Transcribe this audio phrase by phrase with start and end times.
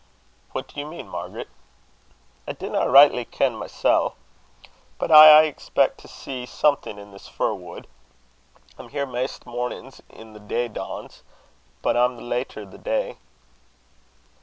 [0.53, 1.47] "What do you mean, Margaret?"
[2.47, 4.15] "I dinna richtly ken mysel'.
[4.97, 7.85] But I aye expeck to see something in this fir wood.
[8.79, 11.21] I'm here maist mornin's as the day dawns,
[11.83, 13.17] but I'm later the day."